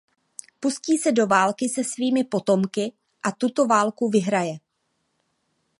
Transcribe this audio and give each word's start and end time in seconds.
Pustí 0.59 0.97
se 0.97 1.11
do 1.11 1.27
války 1.27 1.69
se 1.69 1.83
svými 1.83 2.23
potomky 2.23 2.93
a 3.23 3.31
tuto 3.31 3.65
válku 3.67 4.09
vyhraje. 4.09 4.57